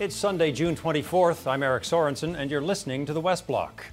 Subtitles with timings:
[0.00, 1.48] It's Sunday, June 24th.
[1.48, 3.84] I'm Eric Sorensen, and you're listening to the West Block.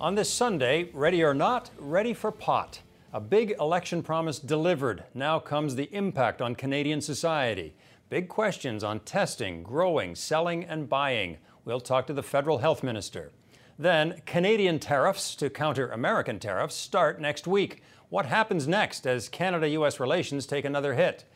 [0.00, 2.80] On this Sunday, ready or not, ready for pot.
[3.12, 5.04] A big election promise delivered.
[5.12, 7.74] Now comes the impact on Canadian society.
[8.08, 11.36] Big questions on testing, growing, selling, and buying.
[11.66, 13.30] We'll talk to the federal health minister.
[13.78, 17.82] Then, Canadian tariffs to counter American tariffs start next week.
[18.08, 21.26] What happens next as Canada US relations take another hit?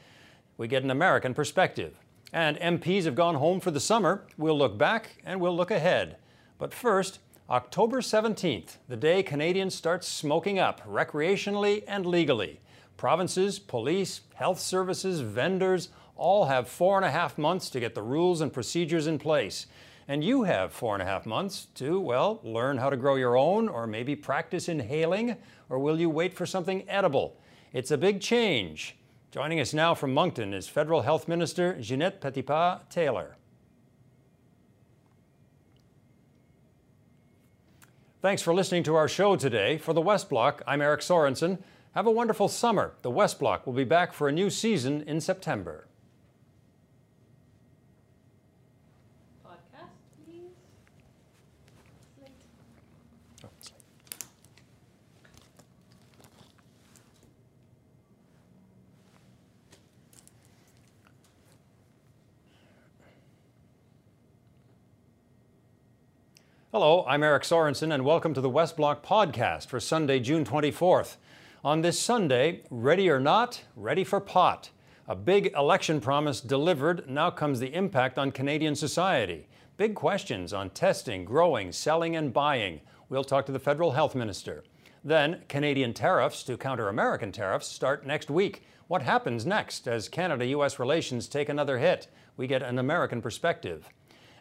[0.56, 1.98] We get an American perspective.
[2.32, 4.26] And MPs have gone home for the summer.
[4.36, 6.16] We'll look back and we'll look ahead.
[6.58, 12.60] But first, October 17th, the day Canadians start smoking up recreationally and legally.
[12.96, 18.02] Provinces, police, health services, vendors all have four and a half months to get the
[18.02, 19.66] rules and procedures in place.
[20.08, 23.36] And you have four and a half months to, well, learn how to grow your
[23.36, 25.36] own or maybe practice inhaling,
[25.68, 27.36] or will you wait for something edible?
[27.72, 28.96] It's a big change.
[29.32, 33.36] Joining us now from Moncton is Federal Health Minister Ginette Petitpas Taylor.
[38.22, 39.78] Thanks for listening to our show today.
[39.78, 41.58] For the West Block, I'm Eric Sorensen.
[41.94, 42.94] Have a wonderful summer.
[43.02, 45.85] The West Block will be back for a new season in September.
[66.78, 71.16] Hello, I'm Eric Sorensen, and welcome to the West Block podcast for Sunday, June 24th.
[71.64, 74.68] On this Sunday, ready or not, ready for pot.
[75.08, 77.08] A big election promise delivered.
[77.08, 79.48] Now comes the impact on Canadian society.
[79.78, 82.82] Big questions on testing, growing, selling, and buying.
[83.08, 84.62] We'll talk to the federal health minister.
[85.02, 88.64] Then, Canadian tariffs to counter American tariffs start next week.
[88.86, 92.08] What happens next as Canada US relations take another hit?
[92.36, 93.88] We get an American perspective.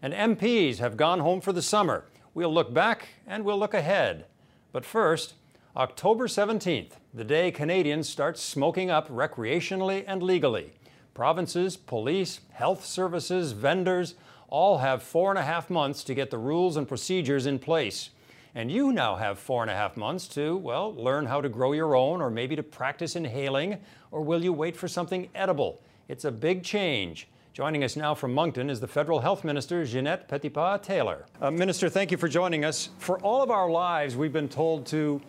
[0.02, 2.03] And MPs have gone home for the summer.
[2.36, 4.25] We'll look back and we'll look ahead.
[4.73, 5.36] But first,
[5.78, 10.74] October 17th, the day Canadians start smoking up recreationally and legally.
[11.13, 14.16] Provinces, police, health services, vendors
[14.50, 18.09] all have four and a half months to get the rules and procedures in place.
[18.53, 21.72] And you now have four and a half months to, well, learn how to grow
[21.72, 23.78] your own or maybe to practice inhaling,
[24.12, 25.81] or will you wait for something edible?
[26.09, 27.29] It's a big change.
[27.55, 31.25] Joining us now from Moncton is the Federal Health Minister, Ginette Petitpas Taylor.
[31.39, 32.89] Uh, Minister, thank you for joining us.
[32.97, 35.21] For all of our lives, we've been told to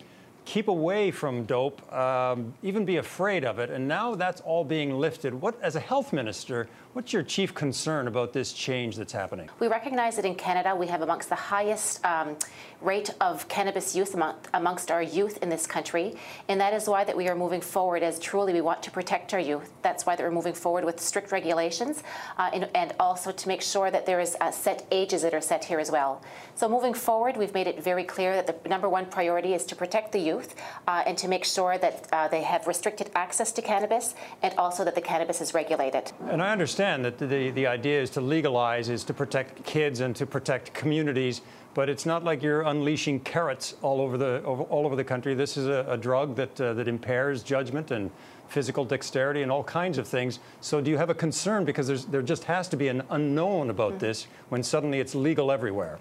[0.43, 4.99] keep away from dope, um, even be afraid of it, and now that's all being
[4.99, 5.33] lifted.
[5.33, 6.67] What, as a health minister,
[6.97, 9.47] what's your chief concern about this change that's happening?
[9.59, 12.35] We recognize that in Canada we have amongst the highest um,
[12.81, 16.15] rate of cannabis use among, amongst our youth in this country,
[16.47, 19.31] and that is why that we are moving forward as truly we want to protect
[19.35, 19.71] our youth.
[19.83, 22.01] That's why that we're moving forward with strict regulations,
[22.39, 25.41] uh, and, and, also to make sure that there is uh, set ages that are
[25.41, 26.23] set here as well.
[26.55, 29.75] So moving forward, we've made it very clear that the number one priority is to
[29.75, 30.55] protect the youth youth
[30.87, 34.83] uh, and to make sure that uh, they have restricted access to cannabis and also
[34.83, 36.11] that the cannabis is regulated.
[36.27, 40.15] And I understand that the, the idea is to legalize, is to protect kids and
[40.15, 41.41] to protect communities,
[41.73, 45.35] but it's not like you're unleashing carrots all over the, all over the country.
[45.35, 48.09] This is a, a drug that, uh, that impairs judgment and
[48.47, 50.39] physical dexterity and all kinds of things.
[50.61, 53.93] So do you have a concern because there just has to be an unknown about
[53.93, 54.07] mm -hmm.
[54.07, 55.97] this when suddenly it's legal everywhere?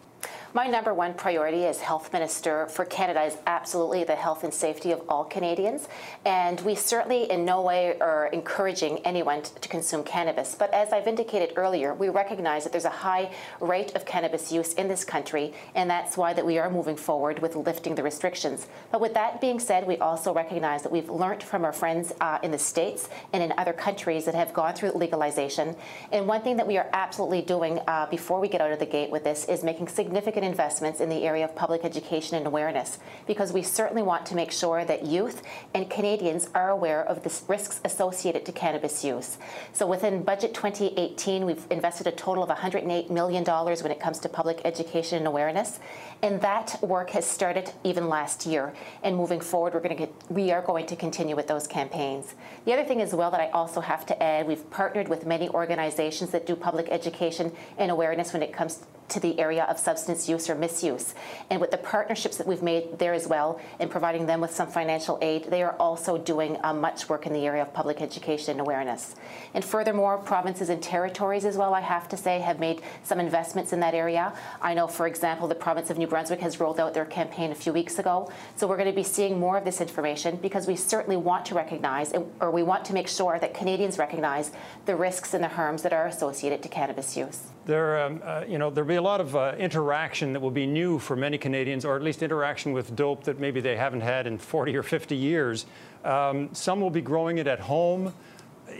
[0.57, 4.91] My number one priority as health minister for Canada is absolutely the health and safety
[4.91, 5.87] of all Canadians.
[6.25, 10.55] And we certainly in no way are encouraging anyone to consume cannabis.
[10.55, 14.73] But as I've indicated earlier, we recognize that there's a high rate of cannabis use
[14.73, 18.67] in this country, and that's why that we are moving forward with lifting the restrictions.
[18.91, 22.39] But with that being said, we also recognize that we've learned from our friends uh,
[22.43, 25.77] in the States and in other countries that have gone through legalization.
[26.13, 28.87] And one thing that we are absolutely doing uh, before we get out of the
[28.87, 32.99] gate with this is making significant investments in the area of public education and awareness
[33.27, 35.43] because we certainly want to make sure that youth
[35.75, 39.37] and Canadians are aware of the risks associated to cannabis use.
[39.75, 44.29] So within budget 2018, we've invested a total of $108 million when it comes to
[44.29, 45.81] public education and awareness.
[46.23, 48.73] And that work has started even last year.
[49.03, 52.35] And moving forward, we're going to get, we are going to continue with those campaigns.
[52.65, 55.51] The other thing as well that I also have to add, we've partnered with many
[55.51, 60.29] organizations that do public education and awareness when it comes to the area of substance
[60.29, 61.15] use or misuse.
[61.51, 64.69] And with the partnerships that we've made there as well, in providing them with some
[64.69, 68.53] financial aid, they are also doing uh, much work in the area of public education
[68.53, 69.15] and awareness.
[69.55, 73.73] And furthermore, provinces and territories as well, I have to say, have made some investments
[73.73, 74.33] in that area.
[74.61, 77.55] I know, for example, the province of New Brunswick has rolled out their campaign a
[77.55, 78.31] few weeks ago.
[78.57, 81.55] So we're going to be seeing more of this information because we certainly want to
[81.55, 84.51] recognize, or we want to make sure that Canadians recognize
[84.87, 87.49] the risks and the harms that are associated to cannabis use.
[87.67, 90.67] There, um, uh, you know, there'll be a lot of uh, interaction that will be
[90.67, 94.29] new for many Canadians, or at least interaction with dope that maybe they haven't had
[94.29, 95.67] in 40 or 50 years.
[96.05, 98.15] Um, some will be growing it at home.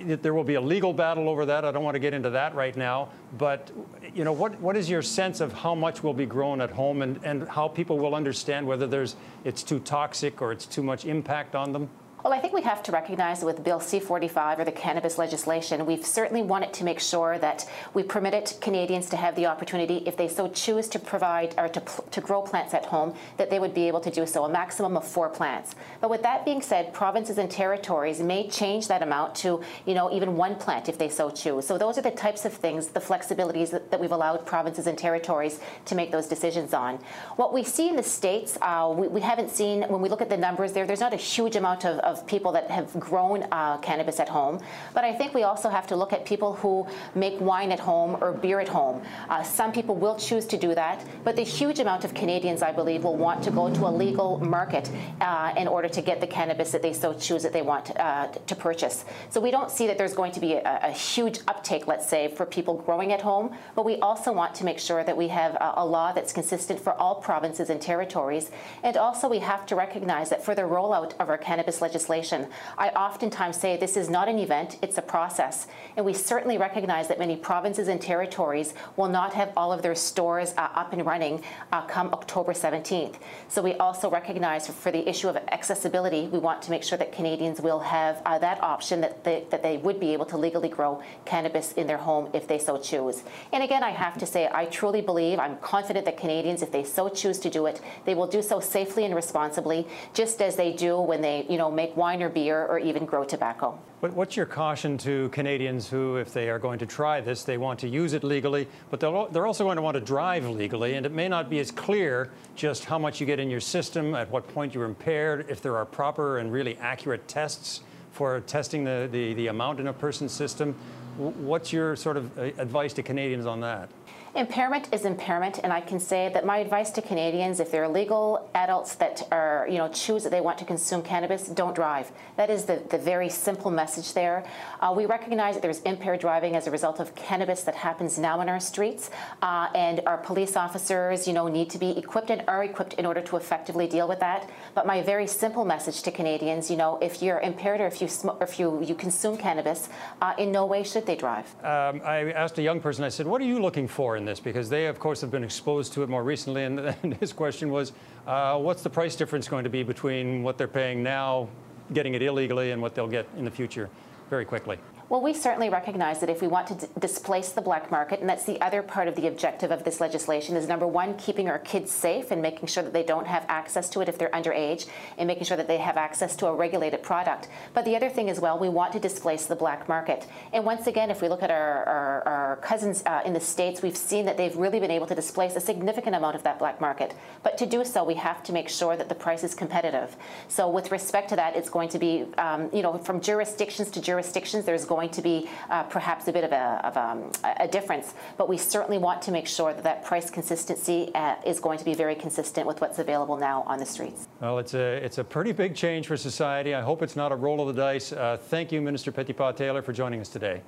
[0.05, 1.65] There will be a legal battle over that.
[1.65, 3.09] I don't want to get into that right now.
[3.37, 3.73] But,
[4.15, 7.03] you know, what, what is your sense of how much will be grown at home
[7.03, 11.07] and, and how people will understand whether there's, it's too toxic or it's too much
[11.07, 11.91] impact on them?
[12.27, 15.87] Well, I think we have to recognize that with Bill C-45 or the cannabis legislation,
[15.87, 20.17] we've certainly wanted to make sure that we permitted Canadians to have the opportunity, if
[20.17, 21.81] they so choose to provide or to,
[22.11, 24.97] to grow plants at home, that they would be able to do so, a maximum
[24.97, 25.77] of four plants.
[26.01, 30.13] But with that being said, provinces and territories may change that amount to, you know,
[30.13, 31.65] even one plant if they so choose.
[31.65, 34.99] So those are the types of things, the flexibilities that, that we've allowed provinces and
[34.99, 36.99] territories to make those decisions on.
[37.37, 40.29] What we see in the states, uh, we, we, haven't seen when we look at
[40.29, 40.89] the numbers there.
[40.89, 44.29] There's not a huge amount of, of of people that have grown uh, cannabis at
[44.29, 44.61] home.
[44.95, 48.17] But I think we also have to look at people who make wine at home
[48.23, 49.03] or beer at home.
[49.29, 52.73] Uh, some people will choose to do that, but the huge amount of Canadians, I
[52.73, 54.91] believe, will want to go to a legal market
[55.21, 58.29] uh, in order to get the cannabis that they so choose that they want uh,
[58.29, 59.05] to purchase.
[59.31, 62.29] So we don't see that there's going to be a, a, huge uptake, let's say,
[62.29, 65.55] for people growing at home, but we also want to make sure that we have
[65.55, 68.51] a, a law that's consistent for all provinces and territories.
[68.83, 72.49] And also we have to recognize that for the rollout of our cannabis legislation, legislation.
[72.79, 75.67] I oftentimes say this is not an event, it's a process.
[75.97, 79.95] And we certainly recognize that many provinces and territories will not have all of their
[79.95, 81.43] stores uh, up and running
[81.73, 83.17] uh, come October 17th.
[83.49, 87.13] So we also recognize for the issue of accessibility, we want to make sure that
[87.13, 90.69] Canadians will have uh, that option that they, that they would be able to legally
[90.69, 93.23] grow cannabis in their home if they so choose.
[93.53, 96.85] And again, I have to say, I truly believe, I'm confident that Canadians, if they
[96.85, 100.73] so choose to do it, they will do so safely and responsibly, just as they
[100.73, 103.79] do when they, you know, make wine or beer or even grow tobacco.
[104.01, 107.57] But what's your caution to Canadians who, if they are going to try this, they
[107.57, 111.07] want to use it legally, but they're also going to want to drive legally, and
[111.07, 114.31] it may not be as clear just how much you get in your system, at
[114.31, 117.81] what point you're impaired, if there are proper and really accurate tests
[118.13, 120.75] for testing the, the, the amount in a person's system.
[121.17, 123.89] What's your sort of uh, advice to Canadians on that?
[124.37, 128.51] Impairment is impairment, and I can say that my advice to Canadians, if they're legal
[128.55, 132.13] adults that are, you know, choose that they want to consume cannabis, don't drive.
[132.37, 134.45] That is the, the very simple message there.
[134.79, 138.43] Uh, we recognize that there's impaired driving as a result of cannabis that happens now
[138.43, 139.09] in our streets,
[139.41, 143.07] uh, and our police officers, you know, need to be equipped and are equipped in
[143.07, 144.51] order to effectively deal with that.
[144.75, 148.09] But my very simple message to Canadians, you know, if you're impaired or if you
[148.43, 149.89] if you, you consume cannabis,
[150.21, 151.47] uh, in no way should they drive.
[151.65, 154.41] Um, I asked a young person, I said, what are you looking for in this
[154.41, 156.65] because they, of course, have been exposed to it more recently.
[156.65, 157.93] And, and his question was,
[158.27, 161.49] uh, what's the price difference going to be between what they're paying now,
[161.95, 163.89] getting it illegally, and what they'll get in the future?
[164.29, 164.79] Very quickly.
[165.09, 168.45] Well, we certainly recognize that if we want to displace the black market, and that's
[168.45, 171.93] the other part of the objective of this legislation, is number one, keeping our kids
[171.93, 175.29] safe and making sure that they don't have access to it if they're underage, and
[175.29, 177.47] making sure that they have access to a regulated product.
[177.73, 180.27] But the other thing as well, we want to displace the black market.
[180.53, 183.83] And once again, if we look at our, our, our cousins uh, in the States,
[183.83, 186.81] we've seen that they've really been able to displace a significant amount of that black
[186.81, 187.15] market.
[187.45, 190.17] But to do so, we have to make sure that the price is competitive.
[190.49, 194.01] So with respect to that, it's going to be, um, you know, from jurisdictions to
[194.01, 197.69] jurisdictions, there's going going to be uh, perhaps a bit of, a, of um, a,
[197.69, 201.79] difference, but we certainly want to make sure that that price consistency uh, is going
[201.79, 204.27] to be very consistent with what's available now on the streets.
[204.41, 206.75] Well, it's a, it's a pretty big change for society.
[206.75, 208.11] I hope it's not a roll of the dice.
[208.13, 210.63] Uh, thank you, Minister Petitpas-Taylor, for joining us today.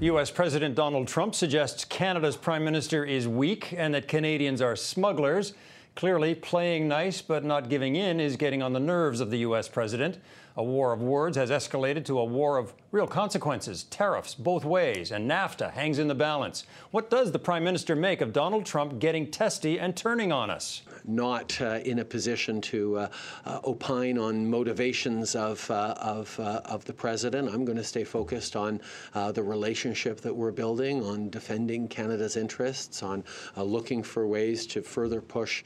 [0.00, 0.30] U.S.
[0.32, 5.54] President Donald Trump suggests Canada's Prime Minister is weak and that Canadians are smugglers.
[5.98, 9.66] Clearly, playing nice but not giving in is getting on the nerves of the U.S.
[9.66, 10.18] president.
[10.56, 15.10] A war of words has escalated to a war of real consequences, tariffs both ways,
[15.10, 16.62] and NAFTA hangs in the balance.
[16.92, 20.82] What does the Prime Minister make of Donald Trump getting testy and turning on us?
[21.08, 23.08] Not uh, in a position to uh,
[23.46, 27.48] uh, opine on motivations of, of, of the President.
[27.48, 28.80] I'm going to stay focused on
[29.14, 33.24] the relationship that we're building, on defending Canada's interests, on
[33.56, 35.64] looking for ways to further push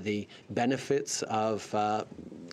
[0.00, 1.74] the benefits of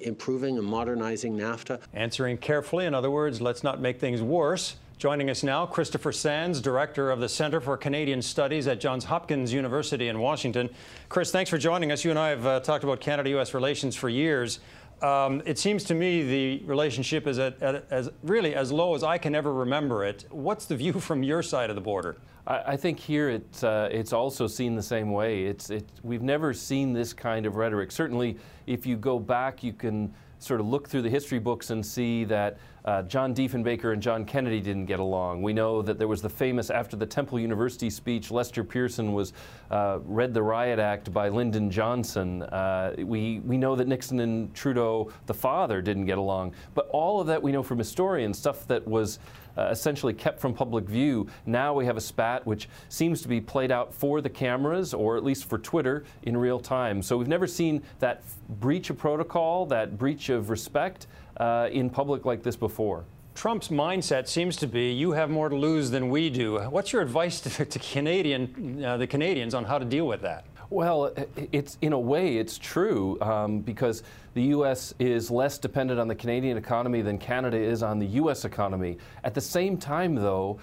[0.01, 1.79] improving and modernizing NAFTA.
[1.93, 4.75] Answering carefully, in other words, let's not make things worse.
[4.97, 9.51] Joining us now, Christopher Sands, Director of the Center for Canadian Studies at Johns Hopkins
[9.51, 10.69] University in Washington.
[11.09, 12.05] Chris, thanks for joining us.
[12.05, 14.59] You and I have uh, talked about Canada US relations for years.
[15.01, 19.03] Um, it seems to me the relationship is at, at, as really as low as
[19.03, 20.23] I can ever remember it.
[20.29, 22.15] What's the view from your side of the border?
[22.47, 25.43] I, I think here it's uh, it's also seen the same way.
[25.43, 27.91] It's it, we've never seen this kind of rhetoric.
[27.91, 31.85] Certainly, if you go back, you can sort of look through the history books and
[31.85, 35.41] see that uh, John Diefenbaker and John Kennedy didn't get along.
[35.41, 39.33] We know that there was the famous, after the Temple University speech, Lester Pearson was
[39.71, 42.43] uh, read the Riot Act by Lyndon Johnson.
[42.43, 46.53] Uh, we, we know that Nixon and Trudeau, the father, didn't get along.
[46.75, 49.19] But all of that we know from historians, stuff that was
[49.57, 51.27] uh, essentially kept from public view.
[51.45, 55.17] Now we have a spat which seems to be played out for the cameras, or
[55.17, 57.01] at least for Twitter, in real time.
[57.01, 58.21] So we've never seen that
[58.59, 63.05] breach of protocol, that breach of respect uh, in public like this before.
[63.35, 66.59] Trump's mindset seems to be you have more to lose than we do.
[66.69, 70.45] What's your advice to, to Canadian, uh, the Canadians on how to deal with that?
[70.69, 71.13] Well,
[71.51, 74.95] it's in a way it's true um, because the U.S.
[74.97, 78.45] is less dependent on the Canadian economy than Canada is on the U.S.
[78.45, 78.97] economy.
[79.23, 80.59] At the same time, though,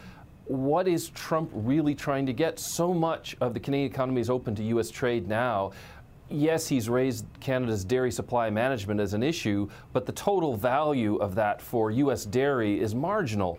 [0.47, 2.59] what is Trump really trying to get?
[2.59, 4.91] So much of the Canadian economy is open to U.S.
[4.91, 5.73] trade now.
[6.33, 11.35] Yes, he's raised Canada's dairy supply management as an issue, but the total value of
[11.35, 12.25] that for U.S.
[12.25, 13.59] dairy is marginal.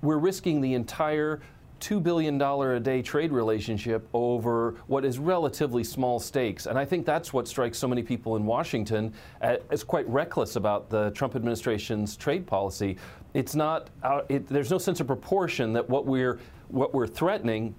[0.00, 1.42] We're risking the entire
[1.80, 6.64] $2 billion a day trade relationship over what is relatively small stakes.
[6.64, 10.88] And I think that's what strikes so many people in Washington as quite reckless about
[10.88, 12.96] the Trump administration's trade policy.
[13.34, 17.74] It's not, uh, it, there's no sense of proportion that what we're, what we're threatening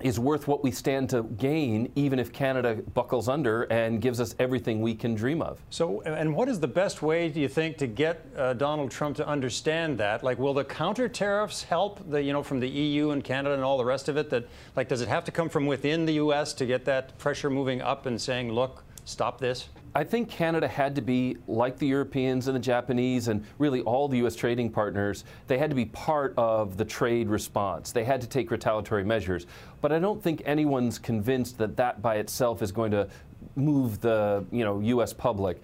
[0.00, 4.34] is worth what we stand to gain, even if Canada buckles under and gives us
[4.38, 5.60] everything we can dream of.
[5.70, 9.16] So, and what is the best way, do you think, to get uh, Donald Trump
[9.16, 10.22] to understand that?
[10.22, 13.64] Like, will the counter tariffs help, the, you know, from the EU and Canada and
[13.64, 14.30] all the rest of it?
[14.30, 16.52] That, like, does it have to come from within the U.S.
[16.54, 19.68] to get that pressure moving up and saying, look, stop this?
[19.94, 24.08] I think Canada had to be like the Europeans and the Japanese and really all
[24.08, 24.36] the U.S.
[24.36, 25.24] trading partners.
[25.46, 27.92] They had to be part of the trade response.
[27.92, 29.46] They had to take retaliatory measures.
[29.80, 33.08] But I don't think anyone's convinced that that by itself is going to
[33.56, 35.12] move the you know U.S.
[35.12, 35.62] public.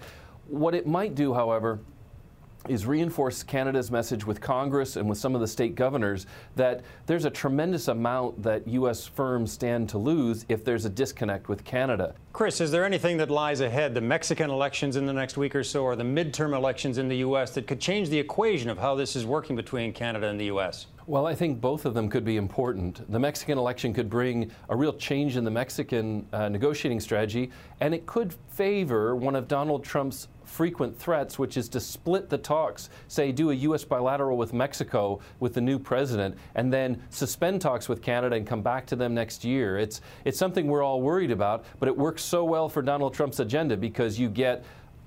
[0.48, 1.80] What it might do, however,
[2.68, 7.24] is reinforce Canada's message with Congress and with some of the state governors that there's
[7.24, 9.06] a tremendous amount that U.S.
[9.06, 12.14] firms stand to lose if there's a disconnect with Canada.
[12.32, 15.62] Chris, is there anything that lies ahead, the Mexican elections in the next week or
[15.62, 18.94] so, or the midterm elections in the U.S., that could change the equation of how
[18.94, 20.86] this is working between Canada and the U.S.?
[21.06, 23.10] Well, I think both of them could be important.
[23.12, 27.94] The Mexican election could bring a real change in the Mexican uh, negotiating strategy, and
[27.94, 32.88] it could favor one of Donald Trump's frequent threats, which is to split the talks,
[33.08, 33.84] say, do a U.S.
[33.84, 38.62] bilateral with Mexico with the new president, and then suspend talks with Canada and come
[38.62, 39.76] back to them next year.
[39.76, 43.40] It's, it's something we're all worried about, but it works so well for Donald Trump's
[43.40, 44.64] agenda because you get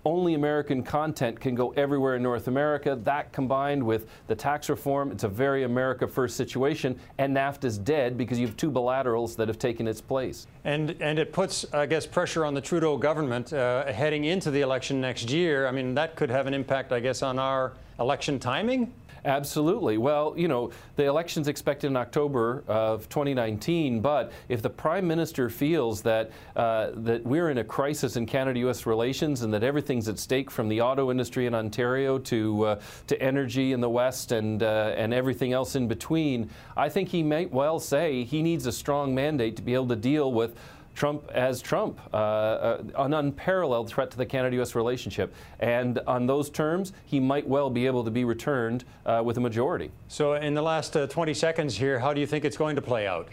[0.07, 2.97] only American content can go everywhere in North America.
[3.03, 6.97] That combined with the tax reform, it's a very America first situation.
[7.17, 10.47] And NAFTA's dead because you have two bilaterals that have taken its place.
[10.63, 14.61] And, and it puts, I guess, pressure on the Trudeau government uh, heading into the
[14.61, 15.67] election next year.
[15.67, 18.93] I mean, that could have an impact, I guess, on our election timing.
[19.25, 19.97] Absolutely.
[19.97, 25.49] Well, you know, the election's expected in October of 2019, but if the Prime Minister
[25.49, 28.85] feels that, uh, that we're in a crisis in Canada-U.S.
[28.85, 33.21] relations and that everything's at stake from the auto industry in Ontario to, uh, to
[33.21, 37.51] energy in the West and, uh, and everything else in between, I think he might
[37.51, 40.55] well say he needs a strong mandate to be able to deal with
[40.97, 44.73] Trump as Trump, uh, uh, an unparalleled threat to the Canada-U.S.
[44.73, 45.31] relationship.
[45.59, 49.39] And on those terms, he might well be able to be returned uh, with a
[49.39, 49.91] majority.
[50.07, 52.81] So in the last uh, 20 seconds here, how do you think it's going to
[52.81, 53.29] play out?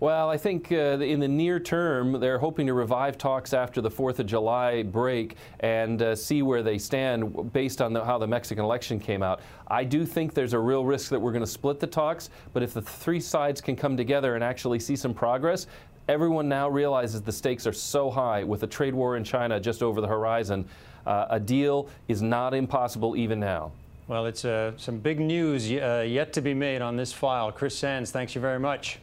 [0.00, 3.90] Well, I think uh, in the near term, they're hoping to revive talks after the
[3.90, 8.26] 4th of July break and uh, see where they stand based on the, how the
[8.26, 9.40] Mexican election came out.
[9.66, 12.62] I do think there's a real risk that we're going to split the talks, but
[12.62, 15.66] if the three sides can come together and actually see some progress,
[16.08, 19.82] Everyone now realizes the stakes are so high with a trade war in China just
[19.82, 20.66] over the horizon.
[21.06, 23.72] Uh, a deal is not impossible even now.
[24.06, 27.52] Well, it's uh, some big news uh, yet to be made on this file.
[27.52, 29.00] Chris Sands, thanks you very much.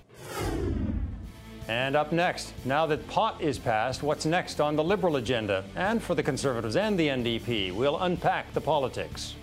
[1.68, 5.64] And up next, now that pot is passed, what's next on the Liberal agenda?
[5.76, 9.36] And for the Conservatives and the NDP, we'll unpack the politics.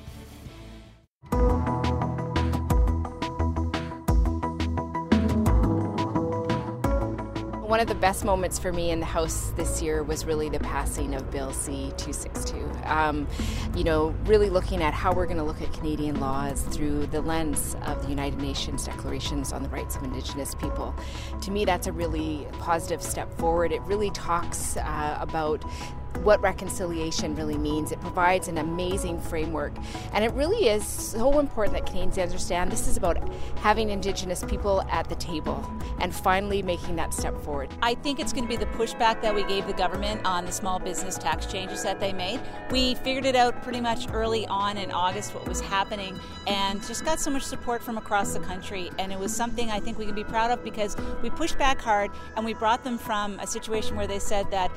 [7.72, 10.58] One of the best moments for me in the House this year was really the
[10.58, 12.70] passing of Bill C 262.
[12.84, 13.26] Um,
[13.74, 17.22] you know, really looking at how we're going to look at Canadian laws through the
[17.22, 20.94] lens of the United Nations declarations on the rights of Indigenous people.
[21.40, 23.72] To me, that's a really positive step forward.
[23.72, 25.64] It really talks uh, about
[26.18, 27.92] what reconciliation really means.
[27.92, 29.72] It provides an amazing framework.
[30.12, 33.18] And it really is so important that Canadians understand this is about
[33.58, 35.68] having Indigenous people at the table
[36.00, 37.70] and finally making that step forward.
[37.82, 40.52] I think it's going to be the pushback that we gave the government on the
[40.52, 42.40] small business tax changes that they made.
[42.70, 47.04] We figured it out pretty much early on in August what was happening and just
[47.04, 48.90] got so much support from across the country.
[48.98, 51.80] And it was something I think we can be proud of because we pushed back
[51.80, 54.70] hard and we brought them from a situation where they said that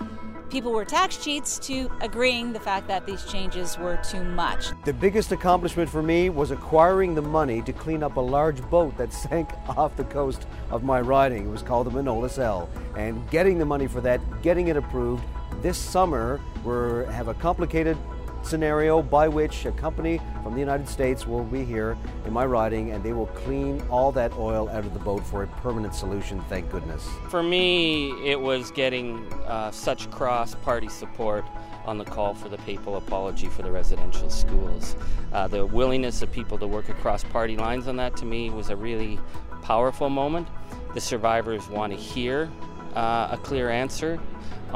[0.50, 4.68] people were tax cheats to agreeing the fact that these changes were too much.
[4.86, 8.98] The biggest accomplishment for me was acquiring the money to clean up a large boat
[8.98, 11.48] that sank off the coast of my riding.
[11.48, 12.70] It was called the Manolis L.
[12.96, 15.24] And getting the money for that, getting it approved.
[15.62, 17.98] This summer, we have a complicated
[18.46, 22.92] scenario by which a company from the United States will be here in my riding
[22.92, 26.42] and they will clean all that oil out of the boat for a permanent solution,
[26.50, 27.08] thank goodness.
[27.30, 31.46] For me, it was getting uh, such cross party support
[31.86, 34.96] on the call for the papal apology for the residential schools.
[35.34, 38.70] Uh, the willingness of people to work across party lines on that to me was
[38.70, 39.20] a really
[39.62, 40.48] powerful moment.
[40.94, 42.50] The survivors want to hear
[42.96, 44.20] uh, a clear answer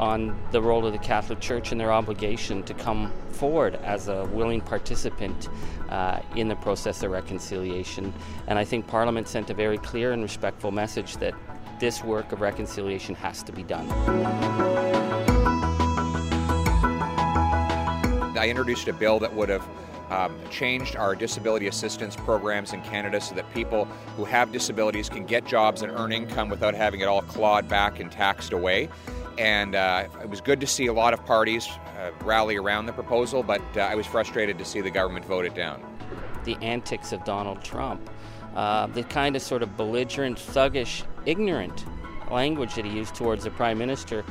[0.00, 4.24] on the role of the Catholic Church and their obligation to come forward as a
[4.32, 5.50] willing participant
[5.90, 8.10] uh, in the process of reconciliation.
[8.46, 11.34] And I think Parliament sent a very clear and respectful message that
[11.78, 13.86] this work of reconciliation has to be done.
[18.38, 19.68] I introduced a bill that would have
[20.08, 23.84] um, changed our disability assistance programs in Canada so that people
[24.16, 28.00] who have disabilities can get jobs and earn income without having it all clawed back
[28.00, 28.88] and taxed away.
[29.40, 31.66] And uh, it was good to see a lot of parties
[31.98, 35.46] uh, rally around the proposal, but uh, I was frustrated to see the government vote
[35.46, 35.82] it down.
[36.44, 38.10] The antics of Donald Trump,
[38.54, 41.86] uh, the kind of sort of belligerent, thuggish, ignorant
[42.30, 44.26] language that he used towards the Prime Minister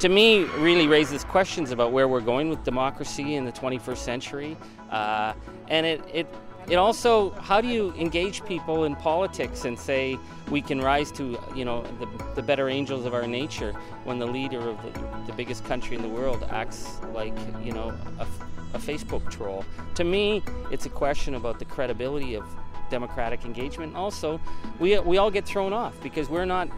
[0.00, 4.56] to me really raises questions about where we're going with democracy in the 21st century.
[4.90, 5.32] Uh,
[5.68, 6.34] and it, it,
[6.68, 10.18] it also, how do you engage people in politics and say
[10.50, 13.72] we can rise to, you know, the, the better angels of our nature
[14.04, 17.92] when the leader of the, the biggest country in the world acts like, you know,
[18.18, 18.26] a,
[18.74, 19.64] a Facebook troll?
[19.94, 20.42] To me,
[20.72, 22.44] it's a question about the credibility of
[22.90, 23.94] democratic engagement.
[23.94, 24.40] Also,
[24.80, 26.68] we, we all get thrown off because we're not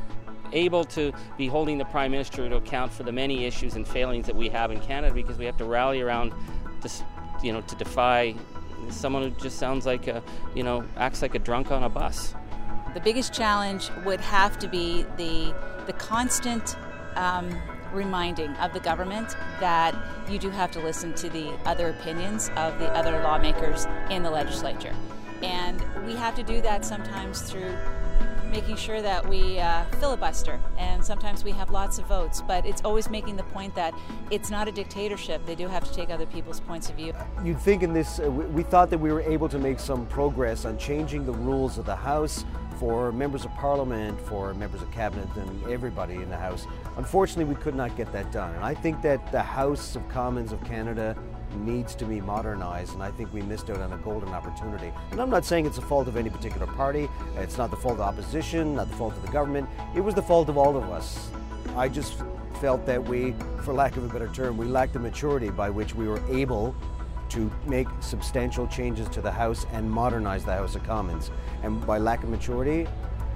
[0.52, 4.26] able to be holding the Prime Minister to account for the many issues and failings
[4.26, 6.32] that we have in Canada because we have to rally around
[6.82, 7.02] this,
[7.42, 8.34] you know, to defy
[8.90, 10.22] someone who just sounds like a,
[10.54, 12.34] you know, acts like a drunk on a bus.
[12.94, 15.54] The biggest challenge would have to be the,
[15.86, 16.76] the constant
[17.16, 17.54] um,
[17.92, 19.94] reminding of the government that
[20.30, 24.30] you do have to listen to the other opinions of the other lawmakers in the
[24.30, 24.94] legislature.
[25.42, 27.74] And we have to do that sometimes through
[28.50, 32.82] making sure that we uh, filibuster, and sometimes we have lots of votes, but it's
[32.82, 33.94] always making the point that
[34.30, 35.44] it's not a dictatorship.
[35.46, 37.12] They do have to take other people's points of view.
[37.44, 40.64] You'd think in this, uh, we thought that we were able to make some progress
[40.64, 42.44] on changing the rules of the House
[42.78, 46.66] for members of Parliament, for members of Cabinet, and everybody in the House.
[46.96, 48.54] Unfortunately, we could not get that done.
[48.54, 51.16] And I think that the House of Commons of Canada
[51.56, 54.92] needs to be modernized, and I think we missed out on a golden opportunity.
[55.10, 57.94] And I'm not saying it's the fault of any particular party, it's not the fault
[57.94, 60.90] of opposition, not the fault of the government, it was the fault of all of
[60.90, 61.30] us.
[61.76, 62.22] I just
[62.60, 65.94] felt that we, for lack of a better term, we lacked the maturity by which
[65.94, 66.74] we were able
[67.30, 71.30] to make substantial changes to the House and modernize the House of Commons.
[71.62, 72.86] And by lack of maturity,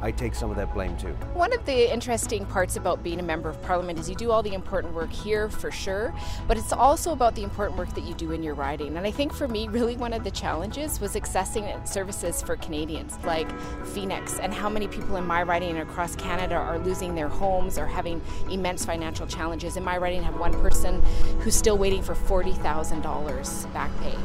[0.02, 1.12] I take some of that blame too.
[1.32, 4.42] One of the interesting parts about being a member of parliament is you do all
[4.42, 6.12] the important work here for sure,
[6.48, 8.96] but it's also about the important work that you do in your riding.
[8.96, 13.16] And I think for me, really one of the challenges was accessing services for Canadians
[13.24, 13.48] like
[13.86, 17.78] Phoenix and how many people in my riding and across Canada are losing their homes
[17.78, 19.76] or having immense financial challenges.
[19.76, 21.00] In my riding, I have one person
[21.40, 24.16] who's still waiting for $40,000 back pay.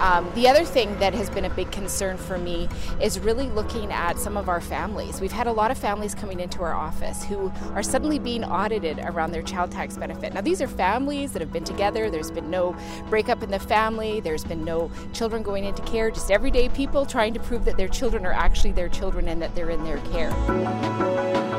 [0.00, 2.68] Um, the other thing that has been a big concern for me
[3.00, 5.19] is really looking at some of our families.
[5.20, 8.98] We've had a lot of families coming into our office who are suddenly being audited
[9.00, 10.32] around their child tax benefit.
[10.32, 12.74] Now, these are families that have been together, there's been no
[13.10, 17.34] breakup in the family, there's been no children going into care, just everyday people trying
[17.34, 21.49] to prove that their children are actually their children and that they're in their care.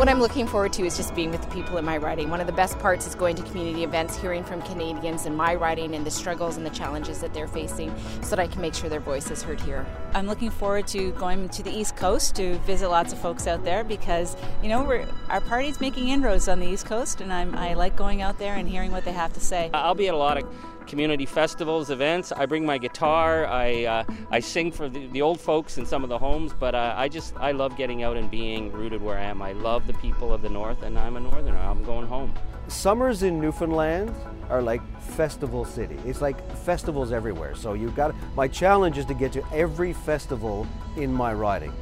[0.00, 2.30] What I'm looking forward to is just being with the people in my riding.
[2.30, 5.54] One of the best parts is going to community events, hearing from Canadians in my
[5.54, 8.72] riding and the struggles and the challenges that they're facing so that I can make
[8.72, 9.84] sure their voice is heard here.
[10.14, 13.62] I'm looking forward to going to the East Coast to visit lots of folks out
[13.62, 17.54] there because, you know, we're, our party's making inroads on the East Coast and I'm,
[17.54, 19.68] I like going out there and hearing what they have to say.
[19.74, 22.32] I'll be at a lot of community festivals, events.
[22.32, 23.46] I bring my guitar.
[23.46, 26.74] I uh, I sing for the, the, old folks in some of the homes, but
[26.74, 29.40] uh, I just I love getting out and being rooted where I am.
[29.40, 31.58] I love the people of the north, and I'm a northerner.
[31.58, 32.34] I'm going home.
[32.66, 34.12] Summers in Newfoundland
[34.48, 35.96] are like festival city.
[36.04, 37.54] It's like festivals everywhere.
[37.54, 41.72] So you've got my challenge is to get to every festival in my riding.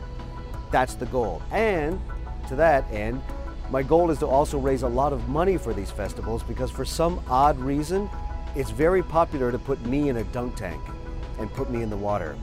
[0.71, 1.43] That's the goal.
[1.51, 1.99] And
[2.49, 3.23] to that end,
[3.71, 6.85] my goal is to also raise a lot of money for these festivals because for
[6.85, 8.09] some odd reason,
[8.55, 10.81] it's very popular to put me in a dunk tank
[11.39, 12.37] and put me in the water.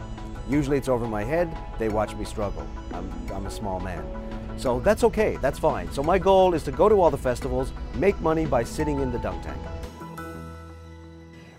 [0.49, 2.67] Usually it's over my head, they watch me struggle.
[2.93, 4.05] I'm, I'm a small man.
[4.57, 5.91] So that's okay, that's fine.
[5.91, 9.11] So my goal is to go to all the festivals, make money by sitting in
[9.11, 9.57] the dunk tank.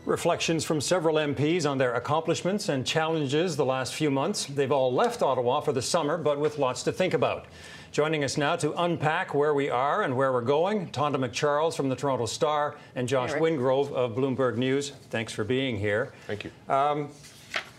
[0.06, 4.46] Reflections from several MPs on their accomplishments and challenges the last few months.
[4.46, 7.46] They've all left Ottawa for the summer, but with lots to think about.
[7.90, 11.88] Joining us now to unpack where we are and where we're going, Tonda MacCharles from
[11.88, 14.90] the Toronto Star and Josh hey, Wingrove of Bloomberg News.
[15.10, 16.12] Thanks for being here.
[16.28, 16.52] Thank you.
[16.68, 17.08] Um,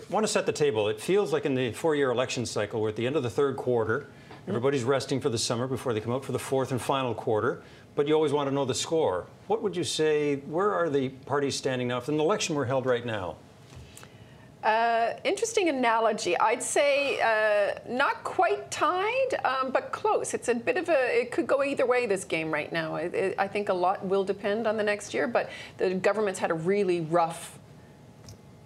[0.10, 0.90] want to set the table.
[0.90, 3.56] It feels like in the four-year election cycle, we're at the end of the third
[3.56, 4.08] quarter.
[4.50, 7.62] Everybody's resting for the summer before they come out for the fourth and final quarter
[7.98, 9.26] but you always want to know the score.
[9.48, 12.86] What would you say, where are the parties standing now if an election were held
[12.86, 13.36] right now?
[14.64, 16.38] Uh, interesting analogy.
[16.38, 20.34] I'd say uh, not quite tied, um, but close.
[20.34, 22.98] It's a bit of a, it could go either way, this game right now.
[22.98, 26.40] It, it, I think a lot will depend on the next year, but the government's
[26.40, 27.58] had a really rough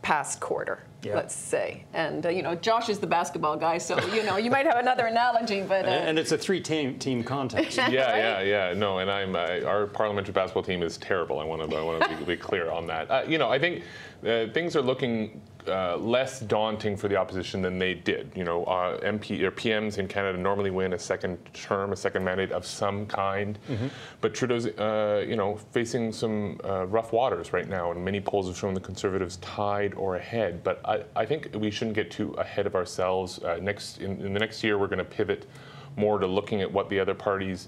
[0.02, 1.16] past quarter yeah.
[1.16, 1.84] let's say.
[1.94, 4.78] And uh, you know, Josh is the basketball guy, so you know, you might have
[4.78, 7.78] another analogy, but uh, and it's a three-team team contest.
[7.78, 8.74] yeah, yeah, yeah.
[8.74, 11.40] No, and I'm uh, our parliamentary basketball team is terrible.
[11.40, 13.10] I want to I want to be, be, clear on that.
[13.10, 13.84] Uh, you know, I think
[14.26, 18.32] uh, things are looking uh, less daunting for the opposition than they did.
[18.36, 22.24] You know, uh, MP or PMs in Canada normally win a second term, a second
[22.24, 23.88] mandate of some kind, mm-hmm.
[24.22, 28.48] but Trudeau's, uh, you know, facing some uh, rough waters right now, and many polls
[28.48, 30.64] have shown the Conservatives tied or ahead.
[30.64, 33.40] But I, I think we shouldn't get too ahead of ourselves.
[33.40, 35.48] Uh, next in, in the next year, we're going to pivot
[35.96, 37.68] more to looking at what the other parties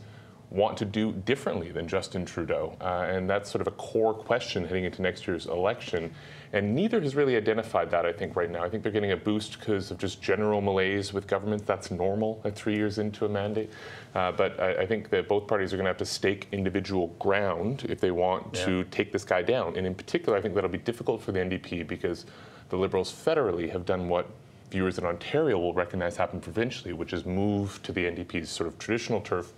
[0.53, 2.77] want to do differently than Justin Trudeau?
[2.79, 6.13] Uh, and that's sort of a core question heading into next year's election.
[6.53, 8.63] And neither has really identified that, I think, right now.
[8.63, 11.65] I think they're getting a boost because of just general malaise with government.
[11.65, 13.71] That's normal at three years into a mandate.
[14.13, 17.07] Uh, but I, I, think that both parties are going to have to stake individual
[17.17, 18.65] ground if they want yeah.
[18.65, 19.75] to take this guy down.
[19.75, 22.27] And in particular, I think that'll be difficult for the NDP because
[22.69, 24.29] the Liberals federally have done what
[24.73, 28.77] viewers in Ontario will recognize happened provincially, which is move to the NDP's sort of
[28.77, 29.53] traditional turf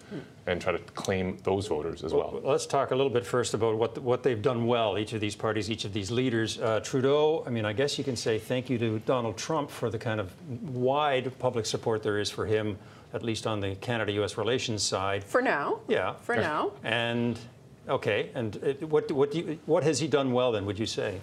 [0.46, 2.32] and try to claim those voters as well.
[2.34, 4.98] well let's talk a little bit first about what what they've done well.
[4.98, 6.60] Each of these parties, each of these leaders.
[6.60, 7.44] Uh, Trudeau.
[7.48, 10.20] I mean, I guess you can say thank you to Donald Trump for the kind
[10.20, 10.32] of
[10.76, 12.78] wide public support there is for him,
[13.14, 14.38] at least on the Canada-U.S.
[14.38, 15.24] relations side.
[15.24, 15.80] For now.
[15.88, 16.14] Yeah.
[16.22, 16.74] For now.
[16.84, 17.40] And
[17.88, 18.30] okay.
[18.36, 20.66] And it, what what you, what has he done well then?
[20.66, 21.22] Would you say?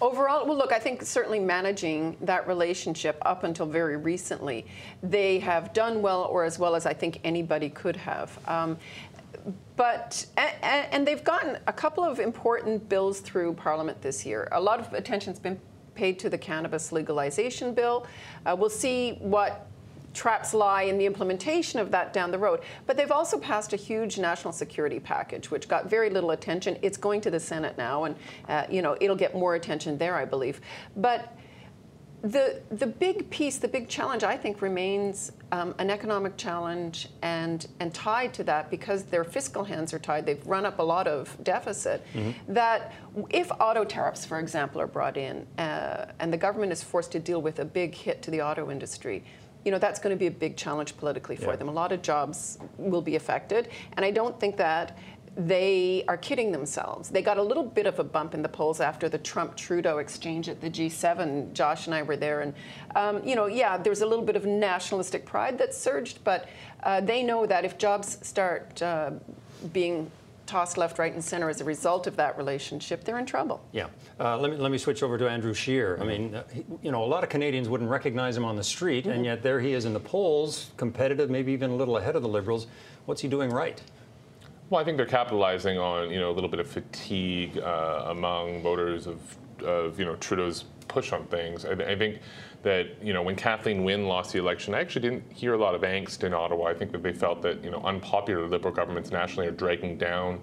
[0.00, 4.66] Overall, well, look, I think certainly managing that relationship up until very recently,
[5.02, 8.38] they have done well, or as well as I think anybody could have.
[8.48, 8.76] Um,
[9.76, 14.48] but and, and, they've gotten a couple of important bills through Parliament this year.
[14.52, 15.60] A lot of attention's been
[15.94, 18.06] paid to the cannabis legalization bill.
[18.46, 19.66] Uh, we'll see what
[20.14, 22.60] traps lie in the implementation of that down the road.
[22.86, 26.78] But they've also passed a huge national security package, which got very little attention.
[26.80, 28.16] It's going to the Senate now, and
[28.48, 30.60] uh, you know it'll get more attention there, I believe.
[30.96, 31.36] But
[32.24, 37.66] the the big piece, the big challenge, I think, remains um, an economic challenge, and
[37.80, 40.24] and tied to that because their fiscal hands are tied.
[40.24, 42.02] They've run up a lot of deficit.
[42.14, 42.54] Mm-hmm.
[42.54, 42.94] That
[43.28, 47.20] if auto tariffs, for example, are brought in, uh, and the government is forced to
[47.20, 49.22] deal with a big hit to the auto industry
[49.64, 51.56] you know, that's going to be a big challenge politically for yeah.
[51.56, 51.68] them.
[51.68, 53.68] A lot of jobs will be affected.
[53.94, 54.98] And I don't think that
[55.36, 57.08] they are kidding themselves.
[57.08, 59.98] They got a little bit of a bump in the polls after the Trump Trudeau
[59.98, 61.52] exchange at the G7.
[61.52, 62.54] Josh and I were there, and
[62.94, 66.48] um, you know, yeah, there's a little bit of nationalistic pride that surged, but
[66.84, 69.10] uh, they know that if jobs start uh,
[69.72, 70.10] being
[70.46, 73.66] tossed left, right, and center as a result of that relationship, they're in trouble.
[73.72, 73.86] Yeah.
[74.20, 75.98] Uh, let, me, let me switch over to Andrew Scheer.
[76.00, 78.64] I mean, uh, he, you know, a lot of Canadians wouldn't recognize him on the
[78.64, 79.12] street, mm-hmm.
[79.12, 82.22] and yet there he is in the polls, competitive, maybe even a little ahead of
[82.22, 82.66] the Liberals.
[83.06, 83.82] What's he doing right?
[84.70, 88.62] Well, I think they're capitalizing on, you know, a little bit of fatigue uh, among
[88.62, 89.20] voters of,
[89.62, 91.64] of, you know, Trudeau's push on things.
[91.64, 92.20] I, I think
[92.64, 95.74] that you know when Kathleen Wynne lost the election, I actually didn't hear a lot
[95.74, 96.66] of angst in Ottawa.
[96.66, 100.40] I think that they felt that you know unpopular Liberal governments nationally are dragging down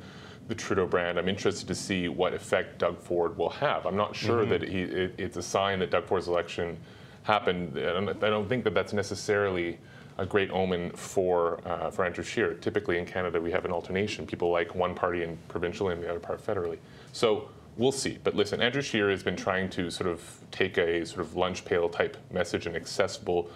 [0.48, 1.20] the Trudeau brand.
[1.20, 3.86] I'm interested to see what effect Doug Ford will have.
[3.86, 4.50] I'm not sure mm-hmm.
[4.52, 6.78] that he, it, it's a sign that Doug Ford's election
[7.24, 7.78] happened.
[7.78, 9.78] I don't think that that's necessarily
[10.18, 12.54] a great omen for uh, for Andrew Scheer.
[12.54, 14.28] Typically in Canada, we have an alternation.
[14.28, 16.78] People like one party in provincial and the other part federally.
[17.14, 18.18] So we'll see.
[18.24, 21.66] But listen, Andrew Scheer has been trying to sort of take a sort of lunch
[21.66, 23.50] pail type message, an accessible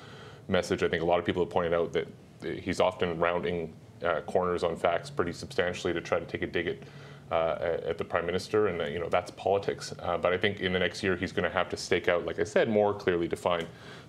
[0.47, 0.83] message.
[0.83, 2.07] I think a lot of people have pointed out that
[2.41, 3.73] he's often rounding
[4.03, 6.77] uh, corners on facts pretty substantially to try to take a dig at.
[7.31, 9.91] Uh, at the prime minister, and uh, you know that's politics.
[9.97, 12.23] Uh, but I think in the next year he's going to have to stake out,
[12.23, 13.65] like I said, more clearly defined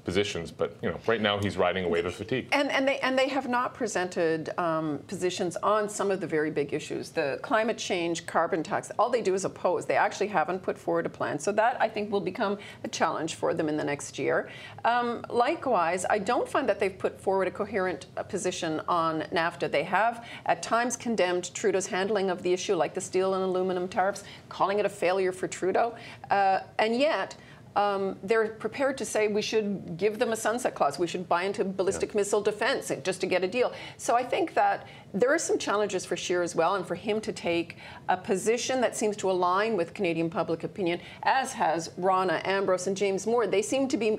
[0.06, 0.52] positions.
[0.52, 2.48] But you know, right now he's riding a wave of fatigue.
[2.52, 6.50] And and they and they have not presented um, positions on some of the very
[6.50, 8.92] big issues, the climate change, carbon tax.
[8.98, 9.84] All they do is oppose.
[9.84, 11.38] They actually haven't put forward a plan.
[11.40, 14.48] So that I think will become a challenge for them in the next year.
[14.84, 19.70] Um, likewise, I don't find that they've put forward a coherent uh, position on NAFTA.
[19.70, 23.88] They have at times condemned Trudeau's handling of the issue, like the steel and aluminum
[23.88, 25.96] tariffs, calling it a failure for Trudeau,
[26.30, 27.34] uh, and yet
[27.76, 30.98] um, they're prepared to say we should give them a sunset clause.
[30.98, 32.20] We should buy into ballistic yeah.
[32.20, 33.72] missile defense just to get a deal.
[33.98, 37.20] So I think that there are some challenges for Scheer as well, and for him
[37.20, 37.76] to take
[38.08, 42.96] a position that seems to align with Canadian public opinion, as has Rona Ambrose and
[42.96, 43.46] James Moore.
[43.46, 44.18] They seem to be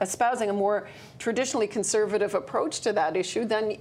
[0.00, 3.78] espousing a more traditionally conservative approach to that issue than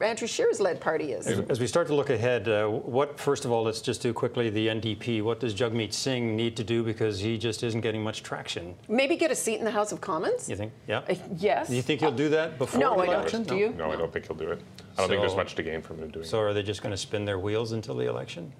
[0.00, 1.26] Andrew Scheer's led party is.
[1.26, 4.50] As, we start to look ahead, uh, what, first of all, let's just do quickly
[4.50, 5.22] the NDP.
[5.22, 8.74] What does Jagmeet Singh need to do because he just isn't getting much traction?
[8.88, 10.48] Maybe get a seat in the House of Commons?
[10.48, 10.72] You think?
[10.86, 11.02] Yeah.
[11.08, 11.68] Uh, yes.
[11.68, 13.42] Do you think he'll do that before no, the election?
[13.42, 13.70] Do you?
[13.70, 14.60] No, no, I don't think he'll do it.
[14.96, 16.28] I don't so, think there's much to gain from him doing it.
[16.28, 18.52] So are they just going to spin their wheels until the election?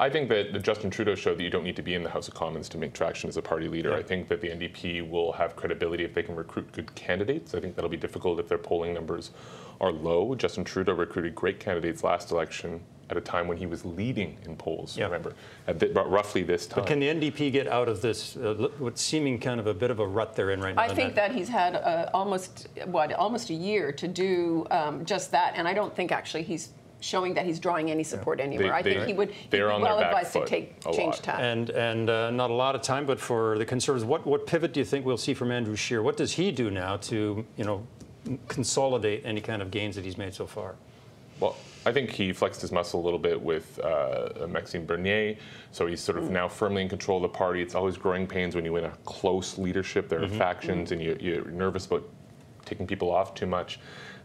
[0.00, 2.28] I think that Justin Trudeau showed that you don't need to be in the House
[2.28, 3.90] of Commons to make traction as a party leader.
[3.90, 3.96] Yeah.
[3.96, 7.52] I think that the NDP will have credibility if they can recruit good candidates.
[7.54, 9.32] I think that'll be difficult if their polling numbers
[9.80, 10.34] are low.
[10.34, 14.54] Justin Trudeau recruited great candidates last election at a time when he was leading in
[14.54, 15.04] polls, yeah.
[15.04, 15.32] remember,
[15.66, 16.82] at the, roughly this time.
[16.82, 19.90] But can the NDP get out of this, uh, what's seeming kind of a bit
[19.90, 20.82] of a rut they're in right now?
[20.82, 21.30] I think that?
[21.30, 25.66] that he's had uh, almost, what, almost a year to do um, just that, and
[25.66, 28.44] I don't think actually he's showing that he's drawing any support yeah.
[28.44, 28.68] anywhere.
[28.68, 31.38] They, I think he would be well advised to take change tack.
[31.38, 34.72] And and uh, not a lot of time, but for the Conservatives, what what pivot
[34.72, 36.02] do you think we'll see from Andrew Scheer?
[36.02, 37.86] What does he do now to you know
[38.48, 40.74] consolidate any kind of gains that he's made so far?
[41.40, 45.36] Well, I think he flexed his muscle a little bit with uh, Maxime Bernier,
[45.70, 46.30] so he's sort of mm.
[46.30, 47.62] now firmly in control of the party.
[47.62, 50.08] It's always growing pains when you win a close leadership.
[50.08, 50.36] There are mm-hmm.
[50.36, 52.08] factions, mm and you, you're nervous about
[52.64, 53.78] taking people off too much.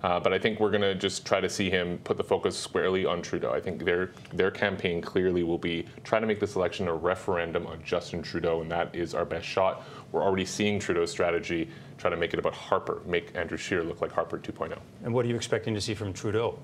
[0.04, 2.58] Uh, but I think we're going to just try to see him put the focus
[2.58, 3.54] squarely on Trudeau.
[3.54, 7.66] I think their their campaign clearly will be trying to make this election a referendum
[7.68, 9.84] on Justin Trudeau, and that is our best shot.
[10.12, 11.70] We're already seeing Trudeau's strategy
[12.04, 14.78] try to make it about Harper, make Andrew Scheer look like Harper 2.0.
[15.06, 16.60] And what are you expecting to see from Trudeau?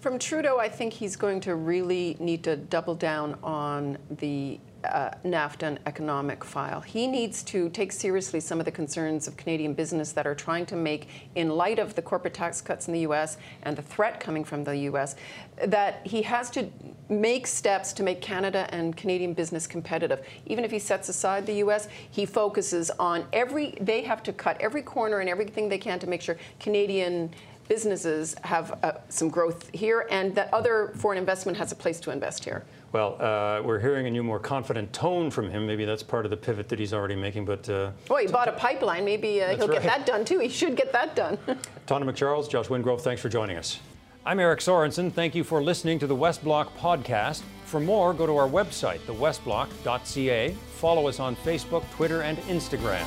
[0.00, 5.10] From Trudeau, I think he's going to really need to double down on the uh,
[5.24, 6.80] NAFTA economic file.
[6.80, 10.66] He needs to take seriously some of the concerns of Canadian business that are trying
[10.66, 13.38] to make, in light of the corporate tax cuts in the U.S.
[13.62, 15.16] and the threat coming from the U.S.,
[15.64, 16.68] that he has to
[17.08, 20.20] make steps to make Canada and Canadian business competitive.
[20.46, 24.60] Even if he sets aside the U.S., he focuses on every, they have to cut
[24.60, 27.30] every corner and everything they can to make sure Canadian
[27.68, 32.10] businesses have uh, some growth here and that other foreign investment has a place to
[32.10, 32.64] invest here.
[32.92, 35.66] Well, uh, we're hearing a new, more confident tone from him.
[35.66, 37.44] Maybe that's part of the pivot that he's already making.
[37.44, 39.04] But uh, well, he bought a pipeline.
[39.04, 39.82] Maybe uh, he'll right.
[39.82, 40.38] get that done too.
[40.38, 41.36] He should get that done.
[41.86, 43.80] Tonda MacCharles, Josh Wingrove, thanks for joining us.
[44.24, 45.12] I'm Eric Sorensen.
[45.12, 47.42] Thank you for listening to the West Block podcast.
[47.64, 50.50] For more, go to our website, thewestblock.ca.
[50.74, 53.06] Follow us on Facebook, Twitter, and Instagram.